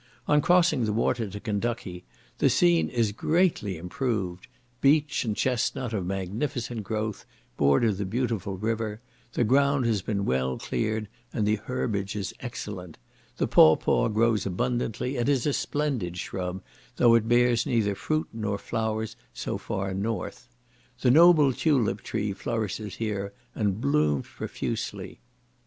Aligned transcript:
On 0.27 0.41
crossing 0.41 0.85
the 0.85 0.93
water 0.93 1.29
to 1.29 1.39
Kentucky 1.39 2.05
the 2.39 2.49
scene 2.49 2.89
is 2.89 3.11
greatly 3.11 3.77
improved; 3.77 4.47
beech 4.81 5.23
and 5.23 5.37
chestnut, 5.37 5.93
of 5.93 6.07
magnificent 6.07 6.81
growth, 6.83 7.23
border 7.55 7.93
the 7.93 8.03
beautiful 8.07 8.57
river; 8.57 8.99
the 9.33 9.43
ground 9.43 9.85
has 9.85 10.01
been 10.01 10.25
well 10.25 10.57
cleared, 10.57 11.07
and 11.31 11.45
the 11.45 11.57
herbage 11.57 12.15
is 12.15 12.33
excellent; 12.39 12.97
the 13.37 13.45
pawpaw 13.47 14.07
grows 14.07 14.43
abundantly, 14.47 15.17
and 15.17 15.29
is 15.29 15.45
a 15.45 15.53
splendid 15.53 16.17
shrub, 16.17 16.63
though 16.95 17.13
it 17.13 17.27
bears 17.29 17.67
neither 17.67 17.93
fruit 17.93 18.27
nor 18.33 18.57
flowers 18.57 19.15
so 19.35 19.59
far 19.59 19.93
north. 19.93 20.47
The 21.01 21.11
noble 21.11 21.53
tulip 21.53 22.01
tree 22.01 22.33
flourishes 22.33 22.95
here, 22.95 23.33
and 23.53 23.79
blooms 23.79 24.25
profusely. 24.35 25.19